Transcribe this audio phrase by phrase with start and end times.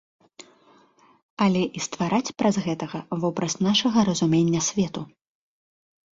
[1.45, 5.01] Але і ствараць праз гэтага вобраз нашага разумення свету.